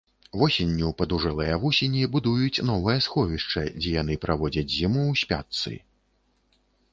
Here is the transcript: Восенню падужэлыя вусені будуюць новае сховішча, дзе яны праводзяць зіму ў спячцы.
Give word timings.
Восенню 0.43 0.87
падужэлыя 1.01 1.57
вусені 1.65 2.01
будуюць 2.15 2.63
новае 2.69 2.95
сховішча, 3.07 3.67
дзе 3.77 3.93
яны 4.01 4.17
праводзяць 4.25 4.65
зіму 4.79 5.05
ў 5.11 5.13
спячцы. 5.23 5.73